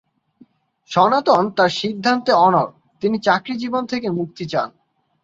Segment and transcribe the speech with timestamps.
[0.91, 2.71] সনাতন তার সিদ্ধান্তে অনড়,
[3.01, 4.69] তিনি চাকুরি জীবন থেকে মুক্তি চান।